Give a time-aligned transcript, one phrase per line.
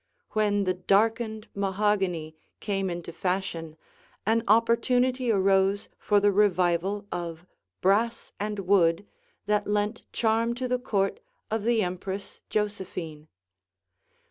[0.31, 3.77] When the darkened mahogany came into fashion
[4.25, 7.45] an opportunity arose for the revival of
[7.81, 9.05] brass and wood
[9.45, 11.19] that lent charm to the court
[11.51, 13.27] of the Empress Josephine.